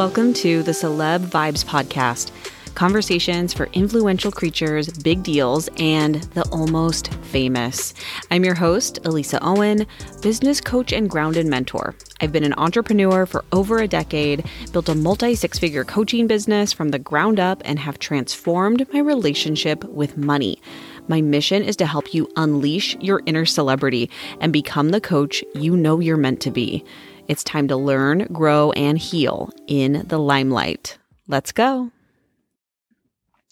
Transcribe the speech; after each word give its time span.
Welcome 0.00 0.32
to 0.32 0.62
the 0.62 0.72
Celeb 0.72 1.26
Vibes 1.26 1.62
Podcast 1.62 2.32
conversations 2.74 3.52
for 3.52 3.66
influential 3.74 4.32
creatures, 4.32 4.88
big 4.88 5.22
deals, 5.22 5.68
and 5.76 6.22
the 6.32 6.48
almost 6.48 7.12
famous. 7.24 7.92
I'm 8.30 8.42
your 8.42 8.54
host, 8.54 8.98
Elisa 9.04 9.38
Owen, 9.42 9.86
business 10.22 10.58
coach 10.58 10.94
and 10.94 11.10
grounded 11.10 11.44
mentor. 11.44 11.94
I've 12.22 12.32
been 12.32 12.44
an 12.44 12.54
entrepreneur 12.54 13.26
for 13.26 13.44
over 13.52 13.80
a 13.80 13.86
decade, 13.86 14.46
built 14.72 14.88
a 14.88 14.94
multi 14.94 15.34
six 15.34 15.58
figure 15.58 15.84
coaching 15.84 16.26
business 16.26 16.72
from 16.72 16.88
the 16.88 16.98
ground 16.98 17.38
up, 17.38 17.60
and 17.66 17.78
have 17.78 17.98
transformed 17.98 18.86
my 18.94 19.00
relationship 19.00 19.84
with 19.84 20.16
money. 20.16 20.62
My 21.08 21.20
mission 21.20 21.62
is 21.62 21.76
to 21.76 21.84
help 21.86 22.14
you 22.14 22.26
unleash 22.36 22.96
your 23.00 23.20
inner 23.26 23.44
celebrity 23.44 24.08
and 24.40 24.50
become 24.50 24.88
the 24.88 25.00
coach 25.02 25.44
you 25.54 25.76
know 25.76 26.00
you're 26.00 26.16
meant 26.16 26.40
to 26.40 26.50
be. 26.50 26.86
It's 27.30 27.44
time 27.44 27.68
to 27.68 27.76
learn, 27.76 28.26
grow, 28.32 28.72
and 28.72 28.98
heal 28.98 29.52
in 29.68 30.04
the 30.08 30.18
limelight. 30.18 30.98
Let's 31.28 31.52
go. 31.52 31.92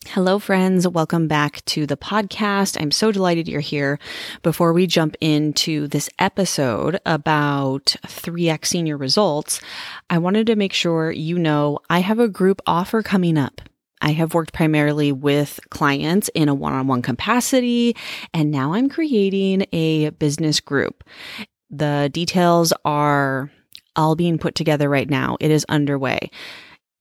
Hello, 0.08 0.40
friends. 0.40 0.88
Welcome 0.88 1.28
back 1.28 1.64
to 1.66 1.86
the 1.86 1.96
podcast. 1.96 2.76
I'm 2.80 2.90
so 2.90 3.12
delighted 3.12 3.46
you're 3.46 3.60
here. 3.60 4.00
Before 4.42 4.72
we 4.72 4.88
jump 4.88 5.14
into 5.20 5.86
this 5.86 6.10
episode 6.18 6.98
about 7.06 7.94
3X 8.04 8.66
senior 8.66 8.96
results, 8.96 9.60
I 10.10 10.18
wanted 10.18 10.48
to 10.48 10.56
make 10.56 10.72
sure 10.72 11.12
you 11.12 11.38
know 11.38 11.78
I 11.88 12.00
have 12.00 12.18
a 12.18 12.26
group 12.26 12.60
offer 12.66 13.00
coming 13.00 13.38
up. 13.38 13.60
I 14.00 14.10
have 14.10 14.34
worked 14.34 14.52
primarily 14.52 15.12
with 15.12 15.60
clients 15.70 16.28
in 16.34 16.48
a 16.48 16.54
one 16.54 16.72
on 16.72 16.88
one 16.88 17.02
capacity, 17.02 17.94
and 18.34 18.50
now 18.50 18.72
I'm 18.72 18.88
creating 18.88 19.66
a 19.70 20.10
business 20.10 20.58
group. 20.58 21.04
The 21.70 22.10
details 22.12 22.72
are 22.84 23.52
all 23.98 24.16
being 24.16 24.38
put 24.38 24.54
together 24.54 24.88
right 24.88 25.10
now. 25.10 25.36
It 25.40 25.50
is 25.50 25.66
underway. 25.68 26.30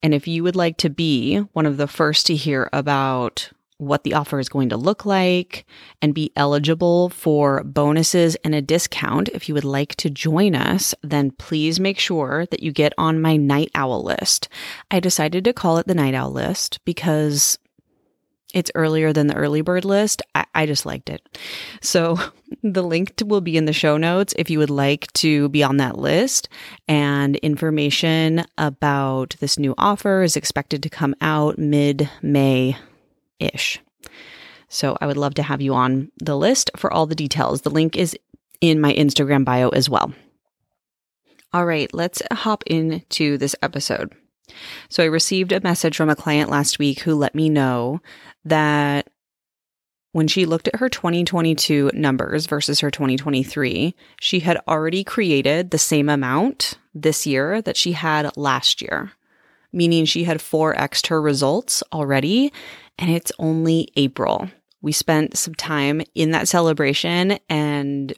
And 0.02 0.12
if 0.12 0.28
you 0.28 0.42
would 0.42 0.56
like 0.56 0.76
to 0.78 0.90
be 0.90 1.38
one 1.52 1.64
of 1.64 1.78
the 1.78 1.88
first 1.88 2.26
to 2.26 2.36
hear 2.36 2.68
about 2.72 3.50
what 3.78 4.02
the 4.02 4.14
offer 4.14 4.40
is 4.40 4.48
going 4.48 4.68
to 4.68 4.76
look 4.76 5.06
like 5.06 5.64
and 6.02 6.14
be 6.14 6.32
eligible 6.34 7.08
for 7.10 7.62
bonuses 7.62 8.34
and 8.44 8.54
a 8.54 8.60
discount, 8.60 9.28
if 9.30 9.48
you 9.48 9.54
would 9.54 9.64
like 9.64 9.94
to 9.96 10.10
join 10.10 10.54
us, 10.54 10.94
then 11.02 11.30
please 11.30 11.78
make 11.78 11.98
sure 11.98 12.46
that 12.50 12.62
you 12.62 12.72
get 12.72 12.92
on 12.98 13.22
my 13.22 13.36
night 13.36 13.70
owl 13.74 14.02
list. 14.02 14.48
I 14.90 14.98
decided 14.98 15.44
to 15.44 15.52
call 15.52 15.78
it 15.78 15.86
the 15.86 15.94
night 15.94 16.14
owl 16.14 16.32
list 16.32 16.84
because 16.84 17.56
it's 18.54 18.70
earlier 18.74 19.12
than 19.12 19.26
the 19.26 19.34
early 19.34 19.60
bird 19.60 19.84
list. 19.84 20.22
I, 20.34 20.46
I, 20.54 20.66
just 20.66 20.86
liked 20.86 21.10
it. 21.10 21.26
So 21.82 22.18
the 22.62 22.82
link 22.82 23.14
will 23.24 23.40
be 23.40 23.56
in 23.56 23.66
the 23.66 23.72
show 23.72 23.96
notes 23.96 24.34
if 24.38 24.48
you 24.48 24.58
would 24.58 24.70
like 24.70 25.12
to 25.14 25.48
be 25.50 25.62
on 25.62 25.76
that 25.76 25.98
list. 25.98 26.48
And 26.86 27.36
information 27.36 28.44
about 28.56 29.36
this 29.40 29.58
new 29.58 29.74
offer 29.76 30.22
is 30.22 30.36
expected 30.36 30.82
to 30.82 30.88
come 30.88 31.14
out 31.20 31.58
mid 31.58 32.08
May 32.22 32.76
ish. 33.38 33.80
So 34.68 34.96
I 35.00 35.06
would 35.06 35.16
love 35.16 35.34
to 35.34 35.42
have 35.42 35.60
you 35.60 35.74
on 35.74 36.10
the 36.18 36.36
list 36.36 36.70
for 36.76 36.92
all 36.92 37.06
the 37.06 37.14
details. 37.14 37.62
The 37.62 37.70
link 37.70 37.96
is 37.96 38.16
in 38.60 38.80
my 38.80 38.92
Instagram 38.94 39.44
bio 39.44 39.68
as 39.70 39.88
well. 39.88 40.12
All 41.52 41.64
right, 41.64 41.92
let's 41.94 42.22
hop 42.30 42.62
into 42.66 43.38
this 43.38 43.54
episode. 43.62 44.12
So 44.88 45.02
I 45.02 45.06
received 45.06 45.52
a 45.52 45.60
message 45.60 45.96
from 45.96 46.10
a 46.10 46.16
client 46.16 46.50
last 46.50 46.78
week 46.78 47.00
who 47.00 47.14
let 47.14 47.34
me 47.34 47.48
know 47.48 48.00
that 48.44 49.08
when 50.12 50.28
she 50.28 50.46
looked 50.46 50.68
at 50.68 50.76
her 50.80 50.88
2022 50.88 51.90
numbers 51.94 52.46
versus 52.46 52.80
her 52.80 52.90
2023, 52.90 53.94
she 54.20 54.40
had 54.40 54.58
already 54.66 55.04
created 55.04 55.70
the 55.70 55.78
same 55.78 56.08
amount 56.08 56.78
this 56.94 57.26
year 57.26 57.60
that 57.62 57.76
she 57.76 57.92
had 57.92 58.36
last 58.36 58.80
year, 58.80 59.12
meaning 59.72 60.04
she 60.04 60.24
had 60.24 60.38
4x 60.38 61.06
her 61.08 61.20
results 61.20 61.82
already, 61.92 62.52
and 62.98 63.10
it's 63.10 63.32
only 63.38 63.88
April. 63.96 64.50
We 64.80 64.92
spent 64.92 65.36
some 65.36 65.54
time 65.54 66.02
in 66.14 66.30
that 66.30 66.48
celebration 66.48 67.38
and 67.48 68.12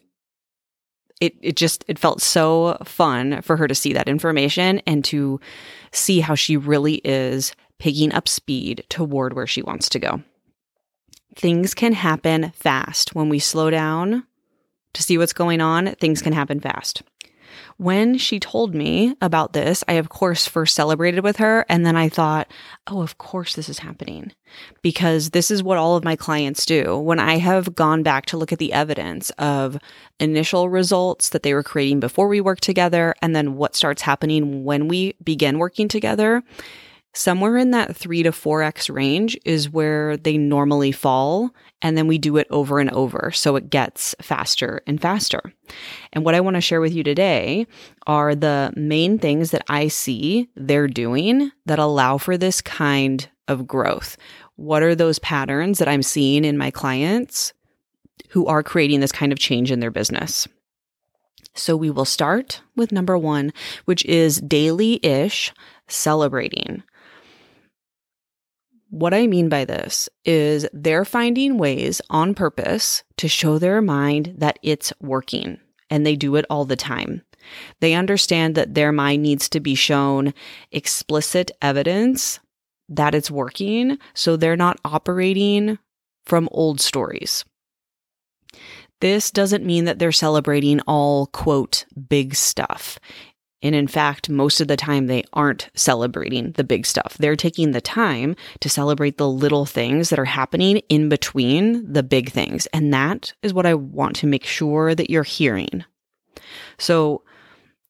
it 1.20 1.36
it 1.40 1.56
just 1.56 1.84
it 1.86 1.98
felt 1.98 2.20
so 2.20 2.76
fun 2.84 3.42
for 3.42 3.56
her 3.56 3.68
to 3.68 3.74
see 3.74 3.92
that 3.92 4.08
information 4.08 4.80
and 4.86 5.04
to 5.06 5.40
see 5.92 6.20
how 6.20 6.34
she 6.34 6.56
really 6.56 6.96
is 6.96 7.54
picking 7.78 8.12
up 8.12 8.28
speed 8.28 8.84
toward 8.88 9.34
where 9.34 9.46
she 9.46 9.62
wants 9.62 9.88
to 9.90 9.98
go. 9.98 10.22
Things 11.36 11.74
can 11.74 11.92
happen 11.92 12.50
fast 12.50 13.14
when 13.14 13.28
we 13.28 13.38
slow 13.38 13.70
down 13.70 14.26
to 14.92 15.02
see 15.02 15.16
what's 15.16 15.32
going 15.32 15.60
on, 15.60 15.94
things 15.94 16.20
can 16.20 16.32
happen 16.32 16.60
fast. 16.60 17.02
When 17.76 18.18
she 18.18 18.40
told 18.40 18.74
me 18.74 19.16
about 19.20 19.52
this, 19.52 19.82
I 19.88 19.94
of 19.94 20.08
course 20.08 20.46
first 20.46 20.74
celebrated 20.74 21.24
with 21.24 21.36
her. 21.36 21.64
And 21.68 21.84
then 21.84 21.96
I 21.96 22.08
thought, 22.08 22.50
oh, 22.86 23.02
of 23.02 23.18
course 23.18 23.54
this 23.54 23.68
is 23.68 23.80
happening 23.80 24.32
because 24.82 25.30
this 25.30 25.50
is 25.50 25.62
what 25.62 25.78
all 25.78 25.96
of 25.96 26.04
my 26.04 26.16
clients 26.16 26.66
do. 26.66 26.98
When 26.98 27.18
I 27.18 27.38
have 27.38 27.74
gone 27.74 28.02
back 28.02 28.26
to 28.26 28.36
look 28.36 28.52
at 28.52 28.58
the 28.58 28.72
evidence 28.72 29.30
of 29.38 29.78
initial 30.18 30.68
results 30.68 31.30
that 31.30 31.42
they 31.42 31.54
were 31.54 31.62
creating 31.62 32.00
before 32.00 32.28
we 32.28 32.40
worked 32.40 32.62
together 32.62 33.14
and 33.22 33.34
then 33.34 33.56
what 33.56 33.76
starts 33.76 34.02
happening 34.02 34.64
when 34.64 34.88
we 34.88 35.14
begin 35.22 35.58
working 35.58 35.88
together, 35.88 36.42
somewhere 37.12 37.56
in 37.56 37.72
that 37.72 37.96
3 37.96 38.22
to 38.22 38.30
4x 38.30 38.92
range 38.94 39.36
is 39.44 39.70
where 39.70 40.16
they 40.16 40.38
normally 40.38 40.92
fall 40.92 41.50
and 41.82 41.96
then 41.96 42.06
we 42.06 42.18
do 42.18 42.36
it 42.36 42.46
over 42.50 42.78
and 42.78 42.90
over 42.90 43.30
so 43.32 43.56
it 43.56 43.70
gets 43.70 44.14
faster 44.20 44.82
and 44.86 45.00
faster. 45.00 45.52
And 46.12 46.24
what 46.24 46.34
I 46.34 46.40
want 46.40 46.54
to 46.54 46.60
share 46.60 46.80
with 46.80 46.94
you 46.94 47.02
today 47.02 47.66
are 48.06 48.34
the 48.34 48.72
main 48.76 49.18
things 49.18 49.50
that 49.50 49.64
I 49.68 49.88
see 49.88 50.48
they're 50.54 50.88
doing 50.88 51.50
that 51.66 51.78
allow 51.78 52.18
for 52.18 52.36
this 52.36 52.60
kind 52.60 53.28
of 53.48 53.66
growth. 53.66 54.16
What 54.56 54.82
are 54.82 54.94
those 54.94 55.18
patterns 55.18 55.78
that 55.78 55.88
I'm 55.88 56.02
seeing 56.02 56.44
in 56.44 56.58
my 56.58 56.70
clients 56.70 57.52
who 58.28 58.46
are 58.46 58.62
creating 58.62 59.00
this 59.00 59.12
kind 59.12 59.32
of 59.32 59.38
change 59.38 59.72
in 59.72 59.80
their 59.80 59.90
business? 59.90 60.46
So 61.54 61.76
we 61.76 61.90
will 61.90 62.04
start 62.04 62.62
with 62.76 62.92
number 62.92 63.18
1, 63.18 63.52
which 63.84 64.04
is 64.04 64.40
daily-ish 64.40 65.52
celebrating. 65.90 66.82
What 68.90 69.14
I 69.14 69.26
mean 69.26 69.48
by 69.48 69.64
this 69.64 70.08
is 70.24 70.66
they're 70.72 71.04
finding 71.04 71.58
ways 71.58 72.00
on 72.10 72.34
purpose 72.34 73.04
to 73.18 73.28
show 73.28 73.58
their 73.58 73.80
mind 73.80 74.34
that 74.38 74.58
it's 74.62 74.92
working, 75.00 75.60
and 75.88 76.04
they 76.04 76.16
do 76.16 76.34
it 76.36 76.44
all 76.50 76.64
the 76.64 76.76
time. 76.76 77.22
They 77.80 77.94
understand 77.94 78.54
that 78.56 78.74
their 78.74 78.92
mind 78.92 79.22
needs 79.22 79.48
to 79.50 79.60
be 79.60 79.74
shown 79.74 80.34
explicit 80.72 81.52
evidence 81.62 82.40
that 82.88 83.14
it's 83.14 83.30
working, 83.30 83.98
so 84.14 84.36
they're 84.36 84.56
not 84.56 84.80
operating 84.84 85.78
from 86.26 86.48
old 86.50 86.80
stories. 86.80 87.44
This 89.00 89.30
doesn't 89.30 89.64
mean 89.64 89.86
that 89.86 89.98
they're 89.98 90.12
celebrating 90.12 90.80
all, 90.80 91.26
quote, 91.26 91.86
big 92.08 92.34
stuff. 92.34 92.98
And 93.62 93.74
in 93.74 93.86
fact, 93.86 94.30
most 94.30 94.60
of 94.60 94.68
the 94.68 94.76
time 94.76 95.06
they 95.06 95.24
aren't 95.32 95.68
celebrating 95.74 96.52
the 96.52 96.64
big 96.64 96.86
stuff. 96.86 97.16
They're 97.18 97.36
taking 97.36 97.72
the 97.72 97.80
time 97.80 98.34
to 98.60 98.70
celebrate 98.70 99.18
the 99.18 99.28
little 99.28 99.66
things 99.66 100.10
that 100.10 100.18
are 100.18 100.24
happening 100.24 100.78
in 100.88 101.08
between 101.08 101.92
the 101.92 102.02
big 102.02 102.30
things. 102.30 102.66
And 102.68 102.92
that 102.94 103.34
is 103.42 103.52
what 103.52 103.66
I 103.66 103.74
want 103.74 104.16
to 104.16 104.26
make 104.26 104.44
sure 104.44 104.94
that 104.94 105.10
you're 105.10 105.22
hearing. 105.24 105.84
So 106.78 107.22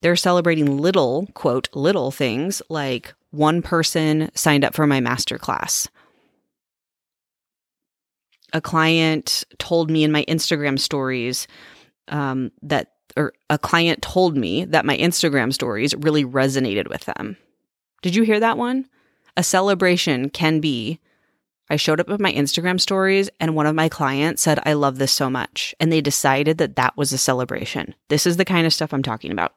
they're 0.03 0.17
celebrating 0.17 0.79
little, 0.79 1.29
quote, 1.35 1.69
little 1.73 2.11
things 2.11 2.63
like 2.69 3.15
one 3.31 3.63
person 3.63 4.31
signed 4.35 4.65
up 4.65 4.75
for 4.75 4.87
my 4.87 5.01
masterclass. 5.01 5.89
A 8.53 8.61
client 8.61 9.45
told 9.59 9.91
me 9.91 10.03
in 10.03 10.11
my 10.11 10.25
Instagram 10.25 10.79
stories 10.79 11.47
um, 12.09 12.51
that 12.63 12.89
or 13.21 13.33
a 13.51 13.59
client 13.59 14.03
told 14.03 14.37
me 14.37 14.65
that 14.65 14.87
my 14.87 14.97
Instagram 14.97 15.53
stories 15.53 15.95
really 15.95 16.25
resonated 16.25 16.89
with 16.89 17.05
them. 17.05 17.37
Did 18.03 18.15
you 18.15 18.23
hear 18.23 18.41
that 18.41 18.57
one? 18.57 18.89
A 19.37 19.43
celebration 19.43 20.31
can 20.31 20.61
be 20.61 21.01
I 21.73 21.77
showed 21.77 22.01
up 22.01 22.09
with 22.09 22.21
my 22.21 22.33
Instagram 22.33 22.81
stories 22.81 23.31
and 23.39 23.55
one 23.55 23.67
of 23.67 23.77
my 23.77 23.89
clients 23.89 24.43
said, 24.43 24.59
I 24.67 24.73
love 24.73 24.99
this 24.99 25.13
so 25.13 25.31
much. 25.31 25.73
And 25.79 25.93
they 25.93 26.01
decided 26.01 26.59
that 26.59 26.75
that 26.75 26.97
was 26.97 27.13
a 27.13 27.19
celebration. 27.19 27.95
This 28.09 28.27
is 28.27 28.37
the 28.37 28.45
kind 28.45 28.67
of 28.67 28.75
stuff 28.75 28.93
I'm 28.93 29.05
talking 29.05 29.31
about. 29.31 29.55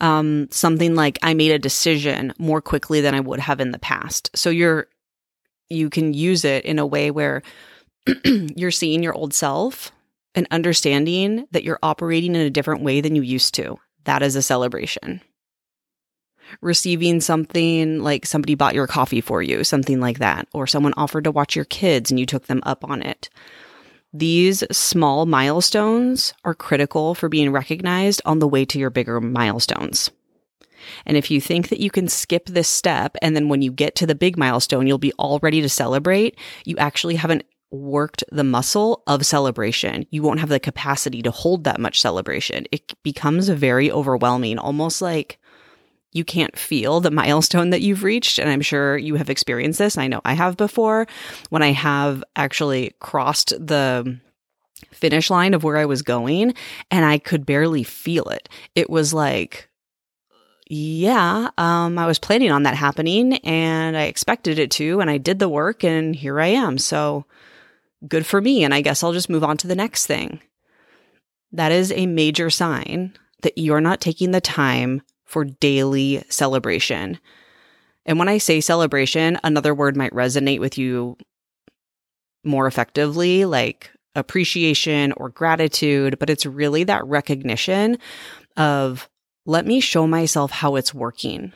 Um, 0.00 0.46
something 0.52 0.94
like 0.94 1.18
I 1.24 1.34
made 1.34 1.50
a 1.50 1.58
decision 1.58 2.32
more 2.38 2.62
quickly 2.62 3.00
than 3.00 3.16
I 3.16 3.20
would 3.20 3.40
have 3.40 3.58
in 3.58 3.72
the 3.72 3.80
past. 3.80 4.30
So 4.36 4.48
you're, 4.48 4.86
you 5.68 5.90
can 5.90 6.14
use 6.14 6.44
it 6.44 6.64
in 6.64 6.78
a 6.78 6.86
way 6.86 7.10
where 7.10 7.42
you're 8.24 8.70
seeing 8.70 9.02
your 9.02 9.14
old 9.14 9.34
self 9.34 9.90
and 10.38 10.46
understanding 10.52 11.46
that 11.50 11.64
you're 11.64 11.80
operating 11.82 12.34
in 12.34 12.40
a 12.40 12.48
different 12.48 12.82
way 12.82 13.00
than 13.00 13.16
you 13.16 13.22
used 13.22 13.54
to. 13.54 13.76
That 14.04 14.22
is 14.22 14.36
a 14.36 14.42
celebration. 14.42 15.20
Receiving 16.62 17.20
something 17.20 17.98
like 18.02 18.24
somebody 18.24 18.54
bought 18.54 18.74
your 18.74 18.86
coffee 18.86 19.20
for 19.20 19.42
you, 19.42 19.64
something 19.64 20.00
like 20.00 20.20
that, 20.20 20.48
or 20.54 20.66
someone 20.66 20.94
offered 20.96 21.24
to 21.24 21.30
watch 21.30 21.56
your 21.56 21.66
kids 21.66 22.10
and 22.10 22.18
you 22.18 22.24
took 22.24 22.46
them 22.46 22.62
up 22.64 22.84
on 22.84 23.02
it. 23.02 23.28
These 24.14 24.64
small 24.70 25.26
milestones 25.26 26.32
are 26.44 26.54
critical 26.54 27.14
for 27.14 27.28
being 27.28 27.50
recognized 27.50 28.22
on 28.24 28.38
the 28.38 28.48
way 28.48 28.64
to 28.64 28.78
your 28.78 28.90
bigger 28.90 29.20
milestones. 29.20 30.10
And 31.04 31.16
if 31.16 31.30
you 31.30 31.40
think 31.40 31.68
that 31.68 31.80
you 31.80 31.90
can 31.90 32.08
skip 32.08 32.46
this 32.46 32.68
step 32.68 33.16
and 33.20 33.34
then 33.34 33.48
when 33.48 33.60
you 33.60 33.72
get 33.72 33.96
to 33.96 34.06
the 34.06 34.14
big 34.14 34.38
milestone, 34.38 34.86
you'll 34.86 34.98
be 34.98 35.12
all 35.18 35.40
ready 35.40 35.60
to 35.60 35.68
celebrate, 35.68 36.38
you 36.64 36.76
actually 36.78 37.16
haven't 37.16 37.44
worked 37.70 38.24
the 38.32 38.44
muscle 38.44 39.02
of 39.06 39.26
celebration. 39.26 40.06
You 40.10 40.22
won't 40.22 40.40
have 40.40 40.48
the 40.48 40.60
capacity 40.60 41.22
to 41.22 41.30
hold 41.30 41.64
that 41.64 41.80
much 41.80 42.00
celebration. 42.00 42.66
It 42.72 42.94
becomes 43.02 43.48
very 43.48 43.90
overwhelming, 43.90 44.58
almost 44.58 45.02
like 45.02 45.38
you 46.12 46.24
can't 46.24 46.58
feel 46.58 47.00
the 47.00 47.10
milestone 47.10 47.70
that 47.70 47.82
you've 47.82 48.02
reached. 48.02 48.38
And 48.38 48.48
I'm 48.48 48.62
sure 48.62 48.96
you 48.96 49.16
have 49.16 49.28
experienced 49.28 49.78
this. 49.78 49.98
I 49.98 50.06
know 50.06 50.22
I 50.24 50.32
have 50.32 50.56
before 50.56 51.06
when 51.50 51.62
I 51.62 51.72
have 51.72 52.24
actually 52.34 52.94
crossed 53.00 53.50
the 53.50 54.18
finish 54.90 55.28
line 55.28 55.54
of 55.54 55.64
where 55.64 55.76
I 55.76 55.84
was 55.84 56.02
going 56.02 56.54
and 56.90 57.04
I 57.04 57.18
could 57.18 57.44
barely 57.44 57.82
feel 57.82 58.28
it. 58.30 58.48
It 58.74 58.88
was 58.88 59.12
like, 59.12 59.68
yeah, 60.70 61.50
um, 61.58 61.98
I 61.98 62.06
was 62.06 62.18
planning 62.18 62.50
on 62.50 62.62
that 62.64 62.74
happening 62.74 63.34
and 63.38 63.96
I 63.96 64.02
expected 64.02 64.58
it 64.58 64.70
to, 64.72 65.00
and 65.00 65.10
I 65.10 65.16
did 65.16 65.38
the 65.38 65.48
work, 65.48 65.82
and 65.82 66.14
here 66.14 66.38
I 66.40 66.48
am. 66.48 66.76
So 66.76 67.24
good 68.06 68.26
for 68.26 68.40
me. 68.40 68.64
And 68.64 68.72
I 68.72 68.80
guess 68.80 69.02
I'll 69.02 69.12
just 69.12 69.30
move 69.30 69.44
on 69.44 69.56
to 69.58 69.66
the 69.66 69.74
next 69.74 70.06
thing. 70.06 70.40
That 71.52 71.72
is 71.72 71.92
a 71.92 72.06
major 72.06 72.50
sign 72.50 73.14
that 73.42 73.56
you're 73.56 73.80
not 73.80 74.00
taking 74.00 74.30
the 74.30 74.40
time 74.40 75.02
for 75.24 75.44
daily 75.44 76.22
celebration. 76.28 77.18
And 78.04 78.18
when 78.18 78.28
I 78.28 78.38
say 78.38 78.60
celebration, 78.60 79.38
another 79.44 79.74
word 79.74 79.96
might 79.96 80.12
resonate 80.12 80.60
with 80.60 80.78
you 80.78 81.16
more 82.44 82.66
effectively, 82.66 83.44
like 83.44 83.90
appreciation 84.14 85.12
or 85.12 85.28
gratitude, 85.28 86.18
but 86.18 86.30
it's 86.30 86.46
really 86.46 86.84
that 86.84 87.06
recognition 87.06 87.98
of 88.56 89.08
let 89.46 89.66
me 89.66 89.80
show 89.80 90.06
myself 90.06 90.50
how 90.50 90.76
it's 90.76 90.94
working 90.94 91.52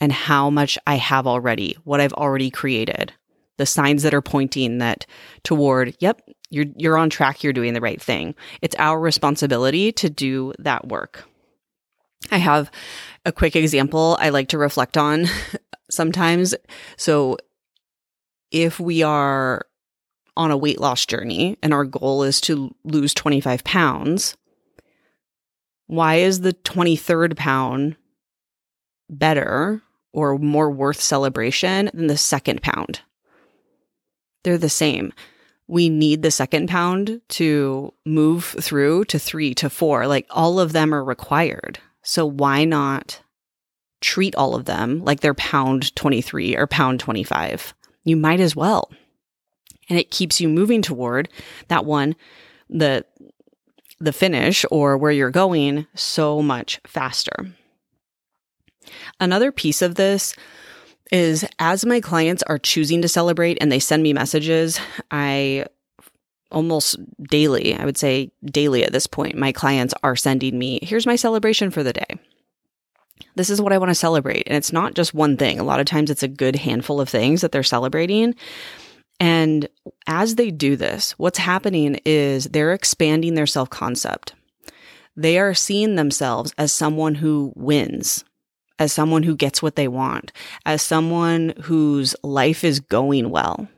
and 0.00 0.12
how 0.12 0.50
much 0.50 0.78
I 0.86 0.96
have 0.96 1.26
already, 1.26 1.76
what 1.84 2.00
I've 2.00 2.12
already 2.12 2.50
created. 2.50 3.12
The 3.56 3.66
signs 3.66 4.02
that 4.02 4.14
are 4.14 4.22
pointing 4.22 4.78
that 4.78 5.06
toward, 5.44 5.96
yep, 6.00 6.20
you're 6.50 6.66
you're 6.76 6.98
on 6.98 7.10
track, 7.10 7.42
you're 7.42 7.52
doing 7.52 7.74
the 7.74 7.80
right 7.80 8.00
thing. 8.00 8.34
It's 8.62 8.76
our 8.78 8.98
responsibility 8.98 9.92
to 9.92 10.10
do 10.10 10.52
that 10.58 10.88
work. 10.88 11.24
I 12.30 12.38
have 12.38 12.70
a 13.24 13.32
quick 13.32 13.56
example 13.56 14.16
I 14.20 14.30
like 14.30 14.48
to 14.48 14.58
reflect 14.58 14.96
on 14.96 15.26
sometimes. 15.90 16.54
So 16.96 17.36
if 18.50 18.80
we 18.80 19.02
are 19.02 19.66
on 20.36 20.50
a 20.50 20.56
weight 20.56 20.80
loss 20.80 21.06
journey 21.06 21.56
and 21.62 21.72
our 21.72 21.84
goal 21.84 22.22
is 22.22 22.40
to 22.42 22.74
lose 22.84 23.14
25 23.14 23.64
pounds, 23.64 24.36
why 25.86 26.16
is 26.16 26.40
the 26.40 26.52
23rd 26.52 27.36
pound 27.36 27.96
better 29.10 29.82
or 30.12 30.38
more 30.38 30.70
worth 30.70 31.00
celebration 31.00 31.90
than 31.92 32.06
the 32.06 32.16
second 32.16 32.62
pound? 32.62 33.02
They're 34.44 34.58
the 34.58 34.68
same. 34.68 35.12
We 35.66 35.88
need 35.88 36.22
the 36.22 36.30
second 36.30 36.68
pound 36.68 37.20
to 37.30 37.92
move 38.04 38.44
through 38.44 39.06
to 39.06 39.18
three 39.18 39.54
to 39.54 39.68
four. 39.68 40.06
Like 40.06 40.26
all 40.30 40.60
of 40.60 40.72
them 40.72 40.94
are 40.94 41.02
required. 41.02 41.78
So 42.02 42.26
why 42.26 42.64
not 42.64 43.20
treat 44.00 44.36
all 44.36 44.54
of 44.54 44.66
them 44.66 45.00
like 45.00 45.20
they're 45.20 45.34
pound 45.34 45.94
23 45.96 46.56
or 46.56 46.66
pound 46.66 47.00
25? 47.00 47.74
You 48.04 48.16
might 48.16 48.40
as 48.40 48.54
well 48.54 48.90
and 49.88 49.98
it 49.98 50.10
keeps 50.10 50.40
you 50.40 50.48
moving 50.48 50.82
toward 50.82 51.28
that 51.68 51.84
one 51.84 52.16
the 52.68 53.04
the 54.00 54.12
finish 54.12 54.64
or 54.70 54.96
where 54.98 55.12
you're 55.12 55.30
going 55.30 55.86
so 55.94 56.42
much 56.42 56.80
faster. 56.86 57.46
Another 59.20 59.52
piece 59.52 59.82
of 59.82 59.94
this 59.94 60.34
is 61.14 61.46
as 61.60 61.86
my 61.86 62.00
clients 62.00 62.42
are 62.42 62.58
choosing 62.58 63.00
to 63.00 63.08
celebrate 63.08 63.56
and 63.60 63.70
they 63.70 63.78
send 63.78 64.02
me 64.02 64.12
messages, 64.12 64.80
I 65.12 65.66
almost 66.50 66.96
daily, 67.22 67.72
I 67.76 67.84
would 67.84 67.96
say 67.96 68.32
daily 68.44 68.82
at 68.82 68.92
this 68.92 69.06
point, 69.06 69.36
my 69.36 69.52
clients 69.52 69.94
are 70.02 70.16
sending 70.16 70.58
me, 70.58 70.80
here's 70.82 71.06
my 71.06 71.14
celebration 71.14 71.70
for 71.70 71.84
the 71.84 71.92
day. 71.92 72.18
This 73.36 73.48
is 73.48 73.60
what 73.62 73.72
I 73.72 73.78
want 73.78 73.90
to 73.90 73.94
celebrate. 73.94 74.48
And 74.48 74.56
it's 74.56 74.72
not 74.72 74.94
just 74.94 75.14
one 75.14 75.36
thing. 75.36 75.60
A 75.60 75.64
lot 75.64 75.78
of 75.78 75.86
times 75.86 76.10
it's 76.10 76.24
a 76.24 76.28
good 76.28 76.56
handful 76.56 77.00
of 77.00 77.08
things 77.08 77.42
that 77.42 77.52
they're 77.52 77.62
celebrating. 77.62 78.34
And 79.20 79.68
as 80.08 80.34
they 80.34 80.50
do 80.50 80.74
this, 80.74 81.12
what's 81.12 81.38
happening 81.38 82.00
is 82.04 82.46
they're 82.46 82.72
expanding 82.72 83.34
their 83.34 83.46
self 83.46 83.70
concept. 83.70 84.34
They 85.16 85.38
are 85.38 85.54
seeing 85.54 85.94
themselves 85.94 86.52
as 86.58 86.72
someone 86.72 87.14
who 87.14 87.52
wins, 87.54 88.24
as 88.78 88.92
someone 88.92 89.22
who 89.22 89.36
gets 89.36 89.62
what 89.62 89.76
they 89.76 89.88
want, 89.88 90.32
as 90.66 90.82
someone 90.82 91.54
whose 91.62 92.16
life 92.22 92.64
is 92.64 92.80
going 92.80 93.30
well. 93.30 93.68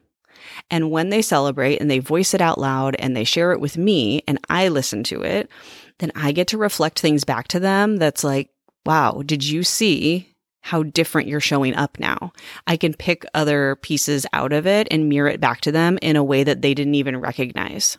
And 0.70 0.90
when 0.90 1.10
they 1.10 1.22
celebrate 1.22 1.80
and 1.80 1.90
they 1.90 1.98
voice 1.98 2.34
it 2.34 2.40
out 2.40 2.58
loud 2.58 2.96
and 2.98 3.16
they 3.16 3.24
share 3.24 3.52
it 3.52 3.60
with 3.60 3.76
me 3.76 4.22
and 4.26 4.38
I 4.48 4.68
listen 4.68 5.04
to 5.04 5.22
it, 5.22 5.50
then 5.98 6.12
I 6.14 6.32
get 6.32 6.48
to 6.48 6.58
reflect 6.58 6.98
things 6.98 7.24
back 7.24 7.48
to 7.48 7.60
them 7.60 7.96
that's 7.96 8.24
like, 8.24 8.50
wow, 8.84 9.22
did 9.24 9.44
you 9.44 9.62
see 9.62 10.34
how 10.66 10.82
different 10.82 11.28
you're 11.28 11.38
showing 11.38 11.76
up 11.76 11.96
now. 12.00 12.32
I 12.66 12.76
can 12.76 12.92
pick 12.92 13.24
other 13.34 13.76
pieces 13.76 14.26
out 14.32 14.52
of 14.52 14.66
it 14.66 14.88
and 14.90 15.08
mirror 15.08 15.28
it 15.28 15.40
back 15.40 15.60
to 15.60 15.70
them 15.70 15.96
in 16.02 16.16
a 16.16 16.24
way 16.24 16.42
that 16.42 16.60
they 16.60 16.74
didn't 16.74 16.96
even 16.96 17.20
recognize. 17.20 17.98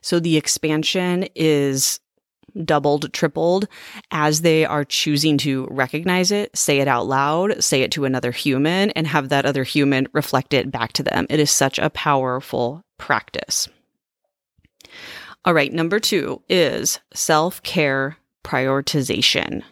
So 0.00 0.18
the 0.18 0.38
expansion 0.38 1.28
is 1.34 2.00
doubled, 2.64 3.12
tripled 3.12 3.68
as 4.10 4.42
they 4.42 4.64
are 4.64 4.84
choosing 4.84 5.38
to 5.38 5.66
recognize 5.70 6.30
it, 6.30 6.56
say 6.56 6.80
it 6.80 6.88
out 6.88 7.06
loud, 7.06 7.62
say 7.62 7.82
it 7.82 7.92
to 7.92 8.04
another 8.04 8.32
human, 8.32 8.90
and 8.90 9.06
have 9.06 9.28
that 9.28 9.46
other 9.46 9.64
human 9.64 10.08
reflect 10.12 10.54
it 10.54 10.70
back 10.70 10.92
to 10.94 11.02
them. 11.02 11.26
It 11.30 11.40
is 11.40 11.50
such 11.50 11.78
a 11.78 11.90
powerful 11.90 12.82
practice. 12.98 13.68
All 15.44 15.54
right, 15.54 15.72
number 15.72 16.00
two 16.00 16.42
is 16.48 17.00
self 17.14 17.62
care 17.62 18.16
prioritization. 18.44 19.62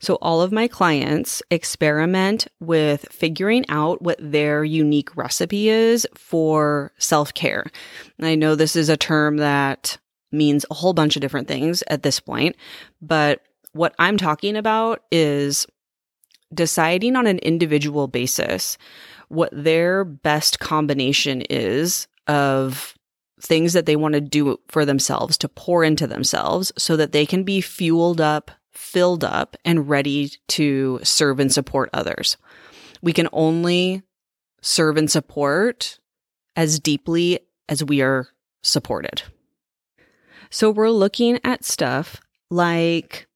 So, 0.00 0.16
all 0.16 0.42
of 0.42 0.52
my 0.52 0.68
clients 0.68 1.42
experiment 1.50 2.46
with 2.60 3.06
figuring 3.10 3.64
out 3.68 4.02
what 4.02 4.18
their 4.20 4.62
unique 4.64 5.16
recipe 5.16 5.68
is 5.68 6.06
for 6.14 6.92
self 6.98 7.32
care. 7.32 7.64
I 8.20 8.34
know 8.34 8.54
this 8.54 8.76
is 8.76 8.88
a 8.88 8.96
term 8.96 9.38
that 9.38 9.98
means 10.34 10.66
a 10.70 10.74
whole 10.74 10.92
bunch 10.92 11.16
of 11.16 11.20
different 11.22 11.48
things 11.48 11.82
at 11.88 12.02
this 12.02 12.20
point, 12.20 12.56
but 13.00 13.40
what 13.72 13.94
I'm 13.98 14.16
talking 14.16 14.56
about 14.56 15.02
is 15.10 15.66
deciding 16.52 17.16
on 17.16 17.26
an 17.26 17.38
individual 17.38 18.06
basis 18.06 18.78
what 19.28 19.50
their 19.52 20.04
best 20.04 20.60
combination 20.60 21.42
is 21.50 22.06
of 22.28 22.94
things 23.40 23.72
that 23.72 23.86
they 23.86 23.96
want 23.96 24.14
to 24.14 24.20
do 24.20 24.58
for 24.68 24.84
themselves 24.84 25.36
to 25.38 25.48
pour 25.48 25.82
into 25.82 26.06
themselves 26.06 26.72
so 26.78 26.96
that 26.96 27.12
they 27.12 27.26
can 27.26 27.42
be 27.42 27.60
fueled 27.60 28.20
up 28.20 28.50
filled 28.74 29.24
up 29.24 29.56
and 29.64 29.88
ready 29.88 30.32
to 30.48 31.00
serve 31.02 31.40
and 31.40 31.52
support 31.52 31.88
others. 31.92 32.36
We 33.02 33.12
can 33.12 33.28
only 33.32 34.02
serve 34.62 34.96
and 34.96 35.10
support 35.10 35.98
as 36.56 36.80
deeply 36.80 37.40
as 37.68 37.84
we 37.84 38.02
are 38.02 38.28
supported. 38.62 39.22
So 40.50 40.70
we're 40.70 40.90
looking 40.90 41.38
at 41.44 41.64
stuff 41.64 42.20
like 42.50 43.26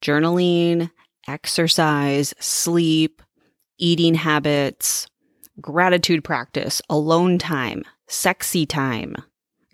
journaling, 0.00 0.90
exercise, 1.28 2.34
sleep, 2.38 3.22
eating 3.78 4.14
habits, 4.14 5.06
gratitude 5.60 6.24
practice, 6.24 6.80
alone 6.88 7.38
time, 7.38 7.84
sexy 8.08 8.66
time, 8.66 9.16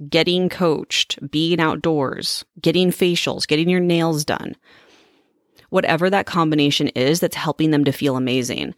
getting 0.08 0.48
coached, 0.48 1.18
being 1.30 1.60
outdoors, 1.60 2.44
getting 2.60 2.90
facials, 2.90 3.46
getting 3.46 3.68
your 3.68 3.80
nails 3.80 4.24
done. 4.24 4.56
Whatever 5.70 6.08
that 6.08 6.26
combination 6.26 6.88
is 6.88 7.20
that's 7.20 7.36
helping 7.36 7.70
them 7.70 7.84
to 7.84 7.92
feel 7.92 8.16
amazing. 8.16 8.74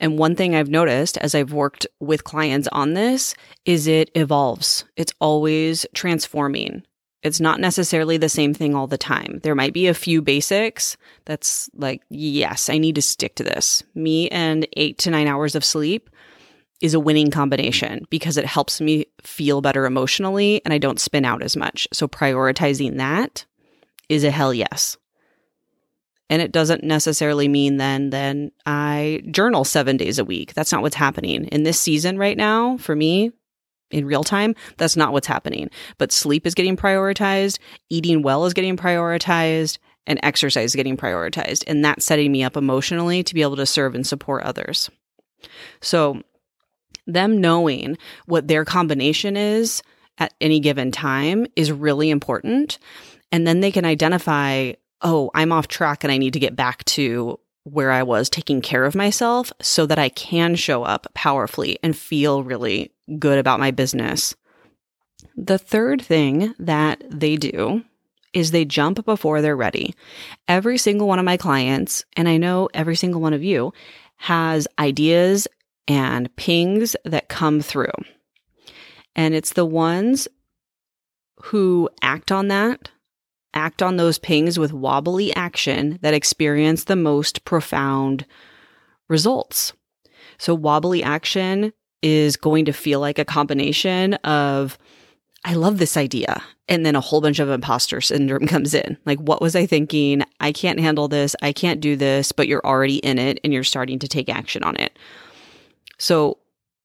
And 0.00 0.18
one 0.18 0.36
thing 0.36 0.54
I've 0.54 0.68
noticed 0.68 1.18
as 1.18 1.34
I've 1.34 1.52
worked 1.52 1.86
with 1.98 2.22
clients 2.24 2.68
on 2.70 2.94
this 2.94 3.34
is 3.64 3.88
it 3.88 4.10
evolves. 4.14 4.84
It's 4.96 5.12
always 5.20 5.84
transforming. 5.94 6.84
It's 7.22 7.40
not 7.40 7.60
necessarily 7.60 8.16
the 8.16 8.28
same 8.28 8.54
thing 8.54 8.74
all 8.74 8.86
the 8.86 8.98
time. 8.98 9.40
There 9.42 9.56
might 9.56 9.72
be 9.72 9.88
a 9.88 9.94
few 9.94 10.22
basics 10.22 10.96
that's 11.24 11.68
like, 11.74 12.02
yes, 12.08 12.70
I 12.70 12.78
need 12.78 12.94
to 12.94 13.02
stick 13.02 13.34
to 13.36 13.44
this. 13.44 13.82
Me 13.94 14.28
and 14.28 14.68
eight 14.76 14.98
to 14.98 15.10
nine 15.10 15.26
hours 15.26 15.54
of 15.56 15.64
sleep 15.64 16.10
is 16.80 16.94
a 16.94 17.00
winning 17.00 17.30
combination 17.30 18.06
because 18.08 18.36
it 18.36 18.46
helps 18.46 18.80
me 18.80 19.06
feel 19.22 19.60
better 19.60 19.84
emotionally 19.84 20.62
and 20.64 20.72
I 20.72 20.78
don't 20.78 21.00
spin 21.00 21.24
out 21.24 21.42
as 21.42 21.56
much. 21.56 21.88
So 21.92 22.06
prioritizing 22.06 22.98
that 22.98 23.44
is 24.08 24.22
a 24.22 24.30
hell 24.30 24.54
yes. 24.54 24.96
And 26.30 26.42
it 26.42 26.52
doesn't 26.52 26.84
necessarily 26.84 27.48
mean 27.48 27.78
then 27.78 28.10
then 28.10 28.52
I 28.64 29.22
journal 29.30 29.64
7 29.64 29.96
days 29.96 30.20
a 30.20 30.24
week. 30.24 30.54
That's 30.54 30.70
not 30.70 30.82
what's 30.82 30.94
happening. 30.94 31.46
In 31.46 31.64
this 31.64 31.80
season 31.80 32.16
right 32.16 32.36
now 32.36 32.76
for 32.76 32.94
me 32.94 33.32
in 33.90 34.06
real 34.06 34.24
time, 34.24 34.54
that's 34.76 34.96
not 34.96 35.12
what's 35.12 35.26
happening. 35.26 35.70
But 35.96 36.12
sleep 36.12 36.46
is 36.46 36.54
getting 36.54 36.76
prioritized, 36.76 37.58
eating 37.88 38.22
well 38.22 38.44
is 38.44 38.54
getting 38.54 38.76
prioritized, 38.76 39.78
and 40.06 40.18
exercise 40.22 40.70
is 40.70 40.76
getting 40.76 40.96
prioritized. 40.96 41.64
And 41.66 41.84
that's 41.84 42.04
setting 42.04 42.32
me 42.32 42.42
up 42.42 42.56
emotionally 42.56 43.22
to 43.22 43.34
be 43.34 43.42
able 43.42 43.56
to 43.56 43.66
serve 43.66 43.94
and 43.94 44.06
support 44.06 44.42
others. 44.42 44.90
So, 45.80 46.22
them 47.06 47.40
knowing 47.40 47.96
what 48.26 48.48
their 48.48 48.64
combination 48.64 49.36
is 49.36 49.82
at 50.18 50.34
any 50.40 50.60
given 50.60 50.90
time 50.90 51.46
is 51.56 51.72
really 51.72 52.10
important. 52.10 52.78
And 53.32 53.46
then 53.46 53.60
they 53.60 53.70
can 53.70 53.84
identify, 53.84 54.72
oh, 55.00 55.30
I'm 55.34 55.52
off 55.52 55.68
track 55.68 56.04
and 56.04 56.12
I 56.12 56.18
need 56.18 56.34
to 56.34 56.40
get 56.40 56.56
back 56.56 56.84
to 56.86 57.38
where 57.72 57.90
I 57.90 58.02
was 58.02 58.28
taking 58.28 58.60
care 58.60 58.84
of 58.84 58.94
myself 58.94 59.52
so 59.60 59.86
that 59.86 59.98
I 59.98 60.08
can 60.08 60.54
show 60.54 60.84
up 60.84 61.06
powerfully 61.14 61.78
and 61.82 61.96
feel 61.96 62.42
really 62.42 62.92
good 63.18 63.38
about 63.38 63.60
my 63.60 63.70
business. 63.70 64.34
The 65.36 65.58
third 65.58 66.02
thing 66.02 66.54
that 66.58 67.02
they 67.10 67.36
do 67.36 67.84
is 68.32 68.50
they 68.50 68.64
jump 68.64 69.04
before 69.04 69.40
they're 69.40 69.56
ready. 69.56 69.94
Every 70.46 70.78
single 70.78 71.08
one 71.08 71.18
of 71.18 71.24
my 71.24 71.36
clients, 71.36 72.04
and 72.16 72.28
I 72.28 72.36
know 72.36 72.68
every 72.74 72.96
single 72.96 73.20
one 73.20 73.32
of 73.32 73.42
you, 73.42 73.72
has 74.16 74.68
ideas 74.78 75.48
and 75.86 76.34
pings 76.36 76.94
that 77.04 77.28
come 77.28 77.60
through. 77.60 77.92
And 79.16 79.34
it's 79.34 79.54
the 79.54 79.64
ones 79.64 80.28
who 81.44 81.88
act 82.02 82.30
on 82.30 82.48
that, 82.48 82.90
act 83.58 83.82
on 83.82 83.96
those 83.96 84.18
pings 84.18 84.58
with 84.58 84.72
wobbly 84.72 85.34
action 85.34 85.98
that 86.00 86.14
experience 86.14 86.84
the 86.84 86.96
most 86.96 87.44
profound 87.44 88.24
results. 89.08 89.72
So, 90.38 90.54
wobbly 90.54 91.02
action 91.02 91.72
is 92.00 92.36
going 92.36 92.64
to 92.66 92.72
feel 92.72 93.00
like 93.00 93.18
a 93.18 93.24
combination 93.24 94.14
of 94.14 94.78
I 95.44 95.54
love 95.54 95.78
this 95.78 95.96
idea. 95.96 96.42
And 96.68 96.84
then 96.84 96.96
a 96.96 97.00
whole 97.00 97.20
bunch 97.20 97.38
of 97.38 97.48
imposter 97.48 98.00
syndrome 98.00 98.46
comes 98.46 98.74
in. 98.74 98.98
Like, 99.06 99.18
what 99.18 99.40
was 99.40 99.56
I 99.56 99.66
thinking? 99.66 100.22
I 100.40 100.52
can't 100.52 100.80
handle 100.80 101.08
this. 101.08 101.34
I 101.42 101.52
can't 101.52 101.80
do 101.80 101.96
this, 101.96 102.32
but 102.32 102.48
you're 102.48 102.64
already 102.64 102.96
in 102.98 103.18
it 103.18 103.40
and 103.42 103.52
you're 103.52 103.64
starting 103.64 103.98
to 104.00 104.08
take 104.08 104.28
action 104.28 104.62
on 104.62 104.76
it. 104.76 104.98
So, 105.98 106.38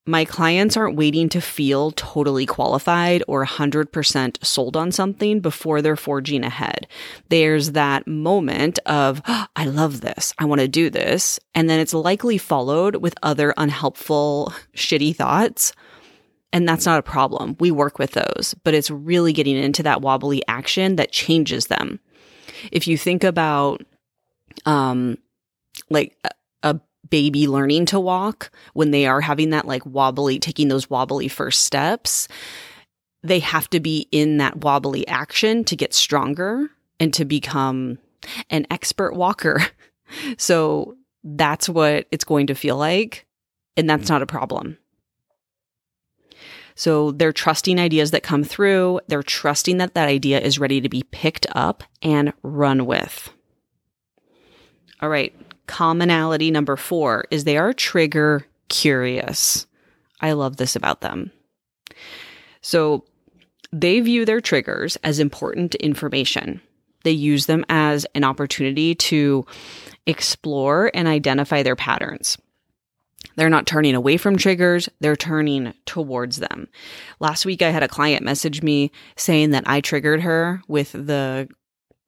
my 0.06 0.26
clients 0.26 0.76
aren't 0.76 0.98
waiting 0.98 1.30
to 1.30 1.40
feel 1.40 1.92
totally 1.92 2.46
qualified 2.46 3.24
or 3.28 3.46
100% 3.46 4.46
sold 4.46 4.76
on 4.76 4.92
something 4.92 5.40
before 5.40 5.82
they're 5.82 5.96
forging 5.96 6.44
ahead. 6.44 6.88
There's 7.30 7.72
that 7.72 8.06
moment 8.06 8.80
of, 8.86 9.22
oh, 9.28 9.46
I 9.56 9.66
love 9.66 10.02
this. 10.02 10.34
I 10.38 10.46
want 10.46 10.62
to 10.62 10.68
do 10.68 10.90
this. 10.90 11.40
And 11.56 11.70
then 11.70 11.80
it's 11.80 11.94
likely 11.94 12.38
followed 12.38 12.98
with 12.98 13.16
other 13.24 13.54
unhelpful, 13.58 14.54
shitty 14.76 15.16
thoughts 15.16 15.74
and 16.54 16.70
that's 16.70 16.86
not 16.86 17.00
a 17.00 17.04
problem. 17.04 17.58
We 17.60 17.72
work 17.72 17.98
with 17.98 18.12
those, 18.12 18.56
but 18.64 18.76
it's 18.76 18.92
really 18.92 19.34
getting 19.34 19.58
into 19.58 19.82
that 19.84 20.02
wobbly 20.02 20.44
action 20.48 20.98
that 20.98 21.12
changes 21.12 21.66
them. 21.66 22.00
If 22.72 22.88
you 22.88 22.96
think 22.96 23.24
about, 23.24 23.84
um, 24.66 25.18
like 25.90 26.16
a, 26.24 26.30
a 26.62 26.80
baby 27.14 27.48
learning 27.48 27.86
to 27.86 28.00
walk, 28.00 28.50
when 28.74 28.90
they 28.90 29.06
are 29.06 29.22
having 29.22 29.52
that 29.52 29.68
like 29.68 29.86
wobbly, 29.86 30.40
taking 30.40 30.68
those 30.68 30.90
wobbly 30.90 31.28
first 31.28 31.62
steps, 31.62 32.28
they 33.22 33.38
have 33.38 33.70
to 33.70 33.80
be 33.80 34.08
in 34.12 34.38
that 34.38 34.64
wobbly 34.64 35.08
action 35.08 35.64
to 35.64 35.76
get 35.76 35.94
stronger 35.94 36.72
and 37.00 37.14
to 37.14 37.24
become 37.24 38.00
an 38.50 38.66
expert 38.72 39.14
walker. 39.16 39.62
So 40.38 40.96
that's 41.24 41.68
what 41.68 42.06
it's 42.12 42.24
going 42.24 42.46
to 42.48 42.54
feel 42.54 42.78
like. 42.78 43.26
And 43.76 43.90
that's 43.90 44.10
not 44.10 44.22
a 44.22 44.28
problem. 44.28 44.78
So 46.76 47.14
they're 47.14 47.34
trusting 47.34 47.80
ideas 47.80 48.12
that 48.12 48.22
come 48.22 48.44
through. 48.44 49.00
They're 49.08 49.24
trusting 49.24 49.78
that 49.78 49.96
that 49.96 50.08
idea 50.08 50.40
is 50.40 50.60
ready 50.60 50.82
to 50.82 50.90
be 50.90 51.02
picked 51.10 51.48
up 51.56 51.84
and 52.04 52.32
run 52.44 52.86
with. 52.86 53.34
All 55.02 55.10
right. 55.10 55.34
Commonality 55.68 56.52
number 56.52 56.76
four 56.76 57.26
is 57.32 57.44
they 57.44 57.58
are 57.58 57.74
trigger 57.74 58.46
curious. 58.70 59.66
I 60.22 60.34
love 60.34 60.58
this 60.58 60.76
about 60.76 61.02
them. 61.02 61.32
So 62.62 63.06
they 63.72 64.00
view 64.00 64.26
their 64.26 64.42
triggers 64.42 64.98
as 65.04 65.20
important 65.20 65.76
information. 65.76 66.62
They 67.04 67.12
use 67.12 67.46
them 67.46 67.66
as 67.70 68.06
an 68.16 68.24
opportunity 68.24 68.96
to 68.96 69.46
explore 70.06 70.92
and 70.94 71.08
identify 71.08 71.64
their 71.64 71.76
patterns. 71.76 72.38
They're 73.36 73.50
not 73.50 73.66
turning 73.66 73.96
away 73.96 74.18
from 74.18 74.38
triggers, 74.38 74.90
they're 75.00 75.16
turning 75.16 75.74
towards 75.86 76.38
them. 76.38 76.68
Last 77.20 77.46
week, 77.46 77.62
I 77.62 77.70
had 77.70 77.84
a 77.84 77.88
client 77.88 78.24
message 78.24 78.62
me 78.62 78.92
saying 79.16 79.52
that 79.52 79.64
I 79.66 79.82
triggered 79.82 80.22
her 80.22 80.62
with 80.68 80.92
the 80.92 81.48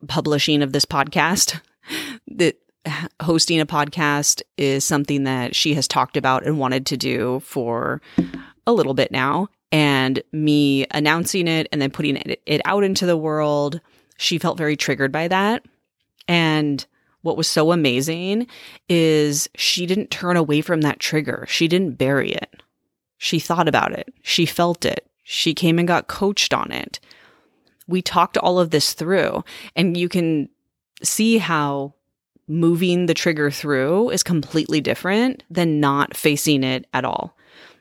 publishing 0.07 0.61
of 0.61 0.71
this 0.71 0.85
podcast. 0.85 1.59
that 2.27 2.57
hosting 3.21 3.59
a 3.59 3.65
podcast 3.65 4.41
is 4.57 4.85
something 4.85 5.23
that 5.23 5.55
she 5.55 5.73
has 5.73 5.87
talked 5.87 6.17
about 6.17 6.45
and 6.45 6.59
wanted 6.59 6.85
to 6.87 6.97
do 6.97 7.39
for 7.41 8.01
a 8.67 8.73
little 8.73 8.93
bit 8.93 9.11
now. 9.11 9.47
And 9.71 10.21
me 10.31 10.85
announcing 10.91 11.47
it 11.47 11.67
and 11.71 11.81
then 11.81 11.91
putting 11.91 12.15
it 12.17 12.61
out 12.65 12.83
into 12.83 13.05
the 13.05 13.17
world, 13.17 13.81
she 14.17 14.37
felt 14.37 14.57
very 14.57 14.77
triggered 14.77 15.11
by 15.11 15.27
that. 15.27 15.65
And 16.27 16.85
what 17.21 17.37
was 17.37 17.47
so 17.47 17.71
amazing 17.71 18.47
is 18.87 19.49
she 19.55 19.85
didn't 19.85 20.11
turn 20.11 20.37
away 20.37 20.61
from 20.61 20.81
that 20.81 20.99
trigger. 20.99 21.45
She 21.49 21.67
didn't 21.67 21.97
bury 21.97 22.31
it. 22.31 22.61
She 23.17 23.39
thought 23.39 23.67
about 23.67 23.91
it. 23.93 24.13
She 24.21 24.45
felt 24.45 24.85
it. 24.85 25.09
She 25.23 25.53
came 25.53 25.79
and 25.79 25.87
got 25.87 26.07
coached 26.07 26.53
on 26.53 26.71
it. 26.71 26.99
We 27.87 28.01
talked 28.01 28.37
all 28.37 28.59
of 28.59 28.69
this 28.69 28.93
through, 28.93 29.43
and 29.75 29.97
you 29.97 30.07
can 30.07 30.49
see 31.03 31.39
how 31.39 31.95
moving 32.47 33.05
the 33.05 33.13
trigger 33.13 33.49
through 33.49 34.09
is 34.09 34.23
completely 34.23 34.81
different 34.81 35.43
than 35.49 35.79
not 35.79 36.15
facing 36.15 36.63
it 36.63 36.85
at 36.93 37.05
all. 37.05 37.35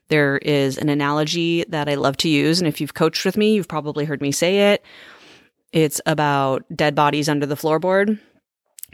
There 0.09 0.38
is 0.38 0.78
an 0.78 0.88
analogy 0.88 1.64
that 1.68 1.88
I 1.88 1.94
love 1.94 2.16
to 2.18 2.28
use, 2.28 2.61
and 2.61 2.68
if 2.68 2.80
you've 2.80 2.94
coached 2.94 3.25
with 3.25 3.37
me, 3.37 3.54
you've 3.54 3.68
probably 3.68 4.04
heard 4.04 4.21
me 4.21 4.33
say 4.33 4.73
it. 4.73 4.85
It's 5.73 6.00
about 6.06 6.64
dead 6.75 6.94
bodies 6.94 7.28
under 7.28 7.47
the 7.47 7.56
floorboard. 7.56 8.18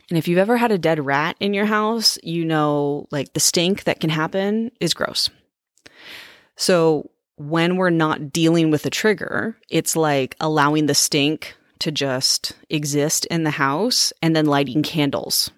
And 0.08 0.18
if 0.18 0.26
you've 0.26 0.38
ever 0.38 0.56
had 0.56 0.72
a 0.72 0.78
dead 0.78 1.04
rat 1.04 1.36
in 1.38 1.54
your 1.54 1.66
house, 1.66 2.18
you 2.22 2.44
know, 2.44 3.06
like 3.10 3.32
the 3.32 3.40
stink 3.40 3.84
that 3.84 4.00
can 4.00 4.10
happen 4.10 4.70
is 4.80 4.94
gross. 4.94 5.30
So 6.56 7.10
when 7.36 7.76
we're 7.76 7.90
not 7.90 8.32
dealing 8.32 8.70
with 8.70 8.86
a 8.86 8.90
trigger, 8.90 9.56
it's 9.68 9.94
like 9.94 10.36
allowing 10.40 10.86
the 10.86 10.94
stink 10.94 11.56
to 11.80 11.92
just 11.92 12.52
exist 12.68 13.24
in 13.26 13.44
the 13.44 13.50
house 13.50 14.12
and 14.20 14.34
then 14.34 14.46
lighting 14.46 14.82
candles 14.82 15.50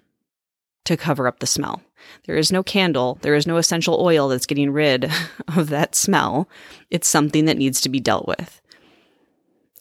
to 0.85 0.97
cover 0.97 1.27
up 1.27 1.39
the 1.39 1.47
smell. 1.47 1.81
There 2.25 2.35
is 2.35 2.51
no 2.51 2.63
candle, 2.63 3.17
there 3.21 3.35
is 3.35 3.47
no 3.47 3.57
essential 3.57 3.99
oil 4.01 4.27
that's 4.27 4.45
getting 4.45 4.71
rid 4.71 5.09
of 5.55 5.69
that 5.69 5.95
smell. 5.95 6.49
It's 6.89 7.07
something 7.07 7.45
that 7.45 7.57
needs 7.57 7.81
to 7.81 7.89
be 7.89 7.99
dealt 7.99 8.27
with. 8.27 8.61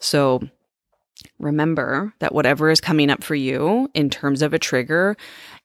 So 0.01 0.43
remember 1.39 2.13
that 2.19 2.35
whatever 2.35 2.71
is 2.71 2.81
coming 2.81 3.11
up 3.11 3.23
for 3.23 3.35
you 3.35 3.91
in 3.95 4.11
terms 4.11 4.43
of 4.43 4.53
a 4.53 4.59
trigger, 4.59 5.17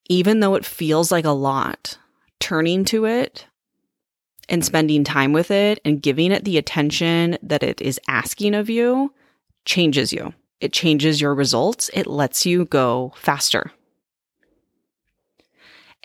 even 0.10 0.39
though 0.39 0.56
it 0.56 0.65
feels 0.65 1.12
like 1.12 1.25
a 1.25 1.32
lot, 1.32 1.98
turning 2.39 2.86
to 2.86 3.06
it 3.06 3.46
and 4.50 4.63
spending 4.63 5.03
time 5.03 5.34
with 5.34 5.51
it 5.51 5.79
and 5.84 6.01
giving 6.01 6.32
it 6.32 6.46
the 6.46 6.58
attention 6.58 7.38
that 7.41 7.63
it 7.63 7.82
is 7.82 8.00
asking 8.08 8.56
of 8.56 8.70
you 8.70 9.13
changes 9.65 10.13
you. 10.13 10.34
It 10.60 10.74
changes 10.74 11.22
your 11.22 11.36
results. 11.36 11.89
It 11.94 12.08
lets 12.08 12.46
you 12.46 12.65
go 12.65 13.13
faster. 13.17 13.72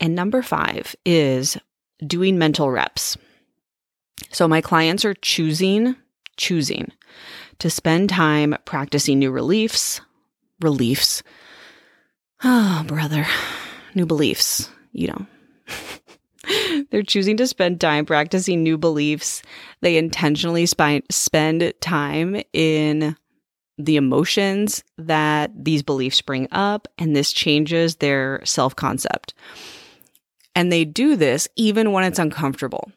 And 0.02 0.16
number 0.16 0.42
five 0.42 0.96
is 1.06 1.56
doing 2.04 2.36
mental 2.36 2.70
reps. 2.72 3.16
So 4.32 4.48
my 4.48 4.60
clients 4.60 5.04
are 5.04 5.14
choosing, 5.14 5.94
choosing 6.36 6.90
to 7.60 7.70
spend 7.70 8.10
time 8.10 8.56
practicing 8.64 9.20
new 9.20 9.30
reliefs, 9.30 10.00
reliefs. 10.60 11.22
Oh, 12.42 12.82
brother, 12.88 13.28
new 13.94 14.04
beliefs, 14.04 14.68
you 14.90 15.06
know. 15.06 15.26
They're 16.90 17.04
choosing 17.04 17.36
to 17.36 17.46
spend 17.46 17.80
time 17.80 18.04
practicing 18.04 18.64
new 18.64 18.76
beliefs. 18.76 19.40
They 19.82 19.96
intentionally 19.96 20.66
sp- 20.66 21.06
spend 21.12 21.72
time 21.80 22.42
in 22.52 23.16
the 23.78 23.94
emotions 23.94 24.82
that 24.98 25.52
these 25.64 25.84
beliefs 25.84 26.20
bring 26.20 26.48
up, 26.50 26.88
and 26.98 27.14
this 27.14 27.32
changes 27.32 27.96
their 27.96 28.40
self 28.44 28.74
concept. 28.74 29.34
And 30.54 30.70
they 30.70 30.84
do 30.84 31.16
this 31.16 31.48
even 31.56 31.92
when 31.92 32.04
it's 32.04 32.18
uncomfortable. 32.18 32.92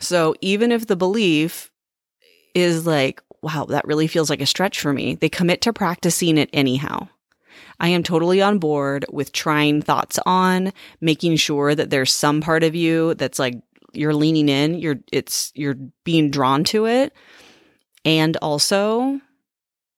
So 0.00 0.34
even 0.40 0.72
if 0.72 0.86
the 0.86 0.96
belief 0.96 1.70
is 2.54 2.86
like, 2.86 3.22
wow, 3.42 3.66
that 3.66 3.86
really 3.86 4.06
feels 4.06 4.30
like 4.30 4.40
a 4.40 4.46
stretch 4.46 4.80
for 4.80 4.92
me. 4.92 5.14
They 5.14 5.28
commit 5.28 5.62
to 5.62 5.72
practicing 5.72 6.38
it 6.38 6.50
anyhow. 6.52 7.08
I 7.78 7.88
am 7.88 8.02
totally 8.02 8.42
on 8.42 8.58
board 8.58 9.06
with 9.10 9.32
trying 9.32 9.80
thoughts 9.80 10.18
on, 10.26 10.72
making 11.00 11.36
sure 11.36 11.74
that 11.74 11.90
there's 11.90 12.12
some 12.12 12.40
part 12.40 12.62
of 12.62 12.74
you 12.74 13.14
that's 13.14 13.38
like 13.38 13.54
you're 13.92 14.14
leaning 14.14 14.48
in, 14.48 14.78
you're 14.78 15.00
it's 15.10 15.50
you're 15.54 15.76
being 16.04 16.30
drawn 16.30 16.64
to 16.64 16.86
it. 16.86 17.14
And 18.04 18.36
also 18.42 19.20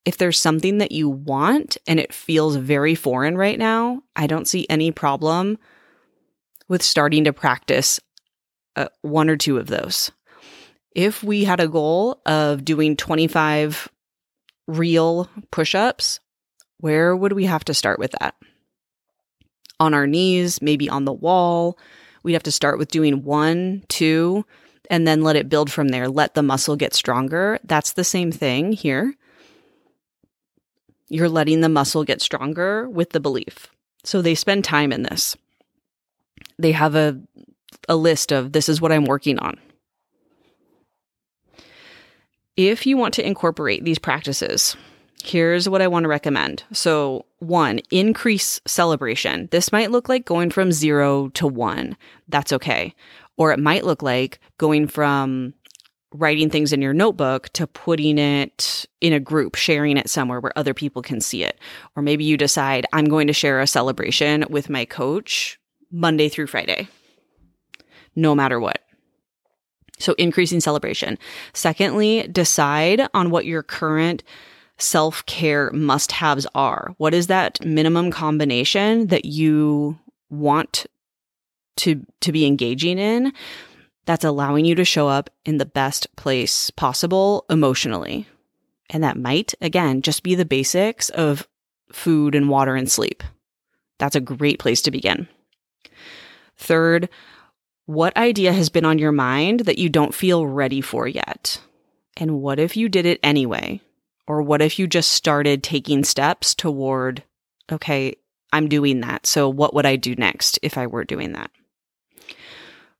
if 0.04 0.16
there's 0.16 0.38
something 0.38 0.78
that 0.78 0.92
you 0.92 1.08
want 1.08 1.76
and 1.86 2.00
it 2.00 2.12
feels 2.12 2.56
very 2.56 2.94
foreign 2.94 3.36
right 3.36 3.58
now, 3.58 4.02
I 4.16 4.26
don't 4.26 4.48
see 4.48 4.66
any 4.68 4.90
problem 4.90 5.58
with 6.68 6.82
starting 6.82 7.24
to 7.24 7.32
practice 7.32 8.00
uh, 8.76 8.88
one 9.02 9.28
or 9.28 9.36
two 9.36 9.58
of 9.58 9.66
those. 9.66 10.10
If 10.94 11.22
we 11.22 11.44
had 11.44 11.60
a 11.60 11.68
goal 11.68 12.20
of 12.26 12.64
doing 12.64 12.96
25 12.96 13.88
real 14.66 15.28
push 15.50 15.74
ups, 15.74 16.20
where 16.78 17.16
would 17.16 17.32
we 17.32 17.44
have 17.44 17.64
to 17.64 17.74
start 17.74 17.98
with 17.98 18.12
that? 18.20 18.34
On 19.80 19.94
our 19.94 20.06
knees, 20.06 20.60
maybe 20.60 20.88
on 20.88 21.04
the 21.04 21.12
wall. 21.12 21.78
We'd 22.22 22.34
have 22.34 22.42
to 22.44 22.52
start 22.52 22.78
with 22.78 22.90
doing 22.90 23.24
one, 23.24 23.84
two, 23.88 24.44
and 24.90 25.06
then 25.06 25.22
let 25.22 25.36
it 25.36 25.48
build 25.48 25.72
from 25.72 25.88
there. 25.88 26.08
Let 26.08 26.34
the 26.34 26.42
muscle 26.42 26.76
get 26.76 26.94
stronger. 26.94 27.58
That's 27.64 27.92
the 27.92 28.04
same 28.04 28.30
thing 28.30 28.72
here. 28.72 29.14
You're 31.08 31.28
letting 31.28 31.60
the 31.60 31.68
muscle 31.68 32.04
get 32.04 32.22
stronger 32.22 32.88
with 32.88 33.10
the 33.10 33.20
belief. 33.20 33.68
So 34.04 34.22
they 34.22 34.34
spend 34.34 34.64
time 34.64 34.92
in 34.92 35.02
this. 35.02 35.36
They 36.62 36.72
have 36.72 36.94
a, 36.94 37.20
a 37.88 37.96
list 37.96 38.32
of 38.32 38.52
this 38.52 38.68
is 38.68 38.80
what 38.80 38.92
I'm 38.92 39.04
working 39.04 39.38
on. 39.40 39.58
If 42.56 42.86
you 42.86 42.96
want 42.96 43.14
to 43.14 43.26
incorporate 43.26 43.84
these 43.84 43.98
practices, 43.98 44.76
here's 45.24 45.68
what 45.68 45.82
I 45.82 45.88
want 45.88 46.04
to 46.04 46.08
recommend. 46.08 46.62
So, 46.72 47.24
one, 47.40 47.80
increase 47.90 48.60
celebration. 48.66 49.48
This 49.50 49.72
might 49.72 49.90
look 49.90 50.08
like 50.08 50.24
going 50.24 50.50
from 50.50 50.70
zero 50.70 51.28
to 51.30 51.46
one. 51.46 51.96
That's 52.28 52.52
okay. 52.52 52.94
Or 53.36 53.52
it 53.52 53.58
might 53.58 53.84
look 53.84 54.02
like 54.02 54.38
going 54.58 54.86
from 54.86 55.54
writing 56.14 56.50
things 56.50 56.72
in 56.72 56.82
your 56.82 56.92
notebook 56.92 57.48
to 57.54 57.66
putting 57.66 58.18
it 58.18 58.86
in 59.00 59.12
a 59.12 59.18
group, 59.18 59.56
sharing 59.56 59.96
it 59.96 60.10
somewhere 60.10 60.40
where 60.40 60.56
other 60.56 60.74
people 60.74 61.02
can 61.02 61.20
see 61.20 61.42
it. 61.42 61.58
Or 61.96 62.02
maybe 62.02 62.22
you 62.22 62.36
decide, 62.36 62.86
I'm 62.92 63.06
going 63.06 63.26
to 63.26 63.32
share 63.32 63.60
a 63.60 63.66
celebration 63.66 64.44
with 64.50 64.70
my 64.70 64.84
coach 64.84 65.58
Monday 65.92 66.28
through 66.28 66.46
Friday, 66.46 66.88
no 68.16 68.34
matter 68.34 68.58
what. 68.58 68.80
So 69.98 70.14
increasing 70.14 70.60
celebration. 70.60 71.18
Secondly, 71.52 72.26
decide 72.26 73.08
on 73.14 73.30
what 73.30 73.46
your 73.46 73.62
current 73.62 74.24
self 74.78 75.24
care 75.26 75.70
must 75.72 76.12
haves 76.12 76.46
are. 76.54 76.94
What 76.98 77.14
is 77.14 77.28
that 77.28 77.64
minimum 77.64 78.10
combination 78.10 79.06
that 79.08 79.24
you 79.24 79.98
want 80.28 80.86
to, 81.76 82.04
to 82.20 82.32
be 82.32 82.46
engaging 82.46 82.98
in 82.98 83.32
that's 84.04 84.24
allowing 84.24 84.64
you 84.64 84.74
to 84.74 84.84
show 84.84 85.06
up 85.06 85.30
in 85.44 85.58
the 85.58 85.66
best 85.66 86.14
place 86.16 86.70
possible 86.70 87.44
emotionally? 87.48 88.26
And 88.90 89.04
that 89.04 89.16
might, 89.16 89.54
again, 89.60 90.02
just 90.02 90.22
be 90.22 90.34
the 90.34 90.44
basics 90.44 91.08
of 91.10 91.46
food 91.92 92.34
and 92.34 92.48
water 92.48 92.74
and 92.74 92.90
sleep. 92.90 93.22
That's 93.98 94.16
a 94.16 94.20
great 94.20 94.58
place 94.58 94.82
to 94.82 94.90
begin. 94.90 95.28
Third, 96.56 97.08
what 97.86 98.16
idea 98.16 98.52
has 98.52 98.68
been 98.68 98.84
on 98.84 98.98
your 98.98 99.12
mind 99.12 99.60
that 99.60 99.78
you 99.78 99.88
don't 99.88 100.14
feel 100.14 100.46
ready 100.46 100.80
for 100.80 101.08
yet? 101.08 101.60
And 102.16 102.40
what 102.40 102.58
if 102.58 102.76
you 102.76 102.88
did 102.88 103.06
it 103.06 103.20
anyway? 103.22 103.80
Or 104.26 104.42
what 104.42 104.62
if 104.62 104.78
you 104.78 104.86
just 104.86 105.12
started 105.12 105.62
taking 105.62 106.04
steps 106.04 106.54
toward, 106.54 107.24
okay, 107.70 108.14
I'm 108.52 108.68
doing 108.68 109.00
that. 109.00 109.26
So 109.26 109.48
what 109.48 109.74
would 109.74 109.86
I 109.86 109.96
do 109.96 110.14
next 110.14 110.58
if 110.62 110.78
I 110.78 110.86
were 110.86 111.04
doing 111.04 111.32
that? 111.32 111.50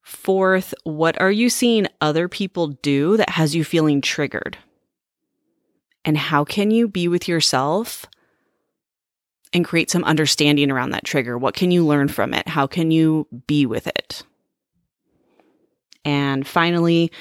Fourth, 0.02 0.74
what 0.84 1.20
are 1.20 1.30
you 1.30 1.48
seeing 1.48 1.86
other 2.00 2.28
people 2.28 2.68
do 2.68 3.16
that 3.16 3.30
has 3.30 3.54
you 3.54 3.64
feeling 3.64 4.00
triggered? 4.00 4.58
And 6.04 6.18
how 6.18 6.44
can 6.44 6.70
you 6.70 6.88
be 6.88 7.06
with 7.06 7.28
yourself 7.28 8.06
and 9.52 9.64
create 9.64 9.90
some 9.90 10.04
understanding 10.04 10.70
around 10.70 10.90
that 10.90 11.04
trigger? 11.04 11.36
What 11.36 11.54
can 11.54 11.70
you 11.70 11.86
learn 11.86 12.08
from 12.08 12.34
it? 12.34 12.48
How 12.48 12.66
can 12.66 12.90
you 12.90 13.26
be 13.46 13.66
with 13.66 13.86
it? 13.86 14.22
And 16.04 16.46
finally, 16.46 17.12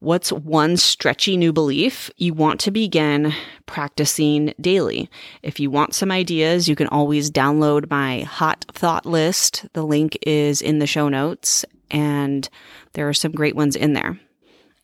what's 0.00 0.30
one 0.30 0.76
stretchy 0.76 1.36
new 1.36 1.52
belief 1.52 2.10
you 2.16 2.34
want 2.34 2.60
to 2.60 2.70
begin 2.70 3.32
practicing 3.66 4.54
daily? 4.60 5.10
If 5.42 5.58
you 5.58 5.70
want 5.70 5.94
some 5.94 6.12
ideas, 6.12 6.68
you 6.68 6.76
can 6.76 6.88
always 6.88 7.30
download 7.30 7.90
my 7.90 8.20
hot 8.20 8.64
thought 8.72 9.06
list. 9.06 9.66
The 9.72 9.84
link 9.84 10.18
is 10.22 10.62
in 10.62 10.78
the 10.78 10.86
show 10.86 11.08
notes, 11.08 11.64
and 11.90 12.48
there 12.92 13.08
are 13.08 13.14
some 13.14 13.32
great 13.32 13.56
ones 13.56 13.74
in 13.74 13.94
there. 13.94 14.18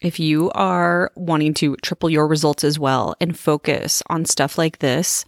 If 0.01 0.19
you 0.19 0.51
are 0.53 1.13
wanting 1.15 1.53
to 1.55 1.77
triple 1.77 2.09
your 2.09 2.27
results 2.27 2.65
as 2.65 2.79
well 2.79 3.15
and 3.21 3.39
focus 3.39 4.03
on 4.09 4.25
stuff 4.25 4.57
like 4.57 4.79
this 4.79 5.27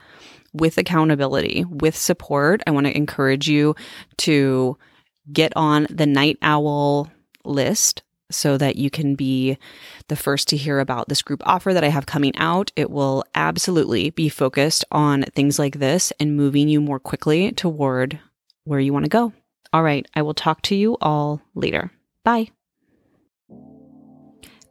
with 0.53 0.79
accountability, 0.79 1.65
with 1.65 1.97
support, 1.97 2.62
I 2.67 2.71
want 2.71 2.87
to 2.87 2.97
encourage 2.97 3.49
you 3.49 3.75
to 4.19 4.77
get 5.33 5.53
on 5.57 5.87
the 5.88 6.07
Night 6.07 6.38
Owl 6.43 7.11
list 7.45 8.03
so 8.31 8.57
that 8.57 8.77
you 8.77 8.91
can 8.91 9.15
be 9.15 9.59
the 10.09 10.17
first 10.17 10.49
to 10.49 10.57
hear 10.57 10.81
about 10.81 11.09
this 11.09 11.23
group 11.23 11.43
offer 11.45 11.75
that 11.75 11.85
I 11.85 11.88
have 11.88 12.07
coming 12.07 12.35
out. 12.37 12.73
It 12.77 12.91
will 12.91 13.25
absolutely 13.35 14.11
be 14.11 14.29
focused 14.29 14.85
on 14.91 15.25
things 15.35 15.59
like 15.59 15.79
this 15.79 16.12
and 16.19 16.37
moving 16.37 16.69
you 16.69 16.81
more 16.81 16.99
quickly 16.99 17.53
toward 17.53 18.19
where 18.65 18.81
you 18.81 18.93
want 18.93 19.05
to 19.05 19.11
go. 19.11 19.33
All 19.73 19.83
right, 19.83 20.07
I 20.15 20.23
will 20.23 20.35
talk 20.35 20.62
to 20.62 20.75
you 20.75 20.97
all 21.01 21.41
later. 21.55 21.91
Bye. 22.25 22.49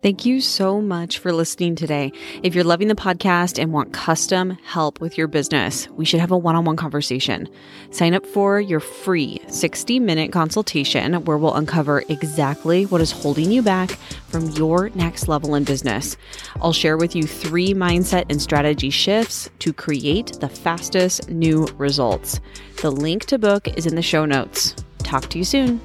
Thank 0.02 0.26
you 0.26 0.42
so 0.42 0.82
much 0.82 1.20
for 1.20 1.32
listening 1.32 1.76
today. 1.76 2.12
If 2.42 2.56
you're 2.56 2.64
loving 2.64 2.88
the 2.88 2.96
podcast 2.96 3.62
and 3.62 3.72
want 3.72 3.94
custom 3.94 4.58
help 4.64 5.00
with 5.00 5.16
your 5.16 5.28
business, 5.28 5.88
we 5.90 6.06
should 6.06 6.20
have 6.20 6.32
a 6.32 6.38
one 6.38 6.56
on 6.56 6.66
one 6.66 6.76
conversation. 6.76 7.48
Sign 7.92 8.16
up 8.16 8.26
for 8.26 8.60
your 8.60 8.80
free 8.80 9.40
60 9.48 10.00
minute 10.00 10.32
consultation 10.32 11.24
where 11.26 11.38
we'll 11.38 11.54
uncover 11.54 12.04
exactly 12.10 12.88
what 12.88 13.00
is 13.00 13.12
holding 13.12 13.52
you 13.52 13.62
back 13.62 13.92
from 14.28 14.50
your 14.52 14.90
next 14.96 15.28
level 15.28 15.54
in 15.54 15.66
business. 15.66 16.18
I'll 16.62 16.74
share 16.74 16.98
with 16.98 17.16
you 17.16 17.22
three 17.22 17.76
mindset 17.76 18.26
and 18.28 18.42
strategy 18.42 18.90
shifts 18.90 19.52
to 19.60 19.72
create 19.72 20.40
the 20.40 20.50
fastest 20.50 21.30
new 21.30 21.68
results. 21.78 22.40
The 22.82 22.92
link 22.92 23.26
to 23.26 23.38
book 23.38 23.68
is 23.78 23.86
in 23.86 23.94
the 23.94 24.02
show 24.02 24.26
notes. 24.26 24.76
Talk 25.04 25.30
to 25.30 25.38
you 25.38 25.44
soon. 25.44 25.80